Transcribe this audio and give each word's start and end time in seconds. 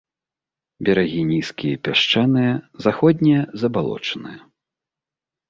Берагі 0.87 1.19
нізкія 1.31 1.73
і 1.79 1.81
пясчаныя, 1.87 2.53
заходнія 2.87 3.41
забалочаныя. 3.65 4.39